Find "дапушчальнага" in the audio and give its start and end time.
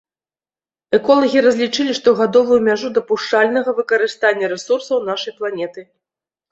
2.99-3.69